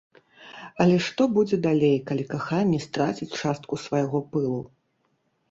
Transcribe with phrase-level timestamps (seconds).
[0.85, 4.59] Але што будзе далей, калі каханне страціць частку свайго пылу?